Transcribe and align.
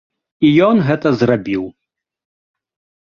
І 0.47 0.49
ён 0.67 0.75
гэта 0.87 1.07
зрабіў. 1.19 1.63